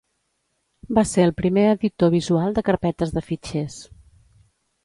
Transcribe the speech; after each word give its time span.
Va 0.97 1.03
ser 1.09 1.25
el 1.25 1.33
primer 1.41 1.67
editor 1.73 2.13
visual 2.15 2.57
de 2.57 2.65
carpetes 2.71 3.15
de 3.19 3.27
fitxers. 3.31 3.81